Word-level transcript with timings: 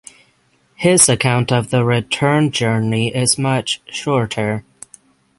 His 0.77 1.07
account 1.07 1.51
of 1.51 1.69
the 1.69 1.85
return 1.85 2.49
journey 2.49 3.15
is 3.15 3.37
much 3.37 3.83
shorter. 3.85 4.65